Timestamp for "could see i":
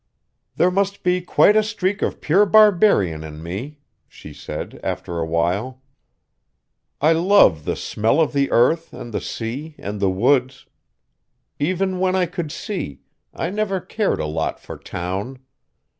12.25-13.51